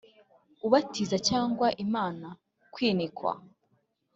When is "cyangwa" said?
1.29-1.67